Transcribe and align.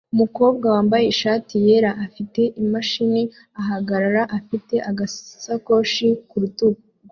Umukobwa 0.13 0.65
wambaye 0.75 1.05
ishati 1.13 1.53
yera 1.65 1.91
afite 2.05 2.41
imashini 2.61 3.23
ahagarara 3.61 4.23
afite 4.37 4.75
agasakoshi 4.89 6.07
ku 6.29 6.35
rutugu 6.41 6.81